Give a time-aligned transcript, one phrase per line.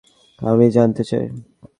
[0.41, 1.25] আমিও জানতে চাই!